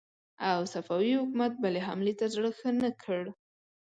[0.49, 3.21] او صفوي حکومت بلې حملې ته زړه ښه نه کړ.